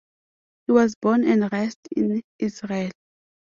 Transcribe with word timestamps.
He 0.65 0.71
was 0.73 0.95
born 0.95 1.23
and 1.25 1.47
raised 1.53 1.87
in 1.95 2.23
Israel. 2.39 2.89